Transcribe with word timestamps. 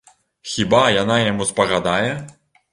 Хіба 0.53 0.79
яна 0.95 1.19
яму 1.25 1.49
спагадае? 1.53 2.11